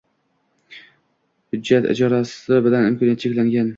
[1.49, 3.69] Hujjat ijrosi bilan imkoniyati cheklangan